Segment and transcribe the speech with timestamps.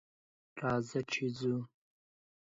[0.61, 0.99] راځه!
[1.11, 1.55] چې ځو.